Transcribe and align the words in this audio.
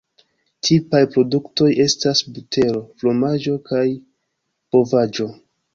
Tipaj 0.69 1.01
produktoj 1.15 1.67
estas 1.85 2.23
butero, 2.39 2.83
fromaĝo 3.03 3.57
kaj 3.71 3.87
bovaĵo. 4.75 5.35